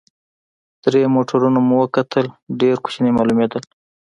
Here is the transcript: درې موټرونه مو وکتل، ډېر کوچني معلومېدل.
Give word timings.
درې 0.83 1.01
موټرونه 1.15 1.59
مو 1.67 1.75
وکتل، 1.83 2.25
ډېر 2.59 2.75
کوچني 2.83 3.11
معلومېدل. 3.17 3.63